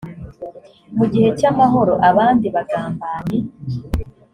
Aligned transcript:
mu 0.97 1.05
gihe 1.11 1.29
cy 1.39 1.45
amahoro 1.51 1.93
abandi 2.09 2.45
bagambanyi 2.55 3.39